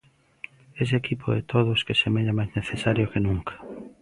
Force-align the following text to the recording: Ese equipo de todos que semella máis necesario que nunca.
Ese 0.83 0.95
equipo 0.97 1.27
de 1.35 1.43
todos 1.51 1.79
que 1.87 1.99
semella 2.03 2.37
máis 2.39 2.49
necesario 2.59 3.09
que 3.11 3.23
nunca. 3.27 3.55